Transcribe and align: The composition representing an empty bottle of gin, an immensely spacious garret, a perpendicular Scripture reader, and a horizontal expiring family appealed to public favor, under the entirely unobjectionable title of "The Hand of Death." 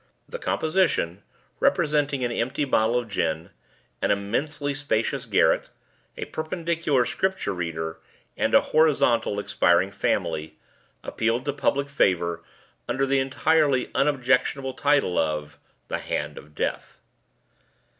The 0.27 0.39
composition 0.39 1.21
representing 1.59 2.23
an 2.23 2.31
empty 2.31 2.65
bottle 2.65 2.97
of 2.97 3.07
gin, 3.07 3.51
an 4.01 4.09
immensely 4.09 4.73
spacious 4.73 5.27
garret, 5.27 5.69
a 6.17 6.25
perpendicular 6.25 7.05
Scripture 7.05 7.53
reader, 7.53 7.99
and 8.35 8.55
a 8.55 8.61
horizontal 8.61 9.37
expiring 9.37 9.91
family 9.91 10.57
appealed 11.03 11.45
to 11.45 11.53
public 11.53 11.87
favor, 11.87 12.41
under 12.89 13.05
the 13.05 13.19
entirely 13.19 13.91
unobjectionable 13.93 14.73
title 14.73 15.19
of 15.19 15.59
"The 15.87 15.99
Hand 15.99 16.39
of 16.39 16.55
Death." 16.55 16.97